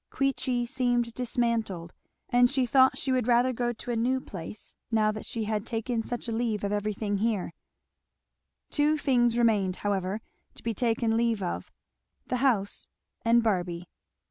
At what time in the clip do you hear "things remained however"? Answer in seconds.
8.97-10.19